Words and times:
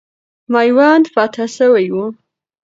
میوند 0.53 1.05
فتح 1.13 1.43
سوی 1.57 1.87
وو. 1.93 2.05